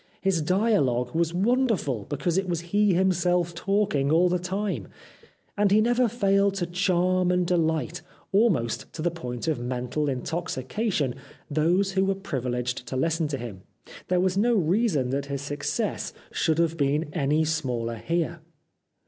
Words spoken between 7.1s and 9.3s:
and de light, almost to the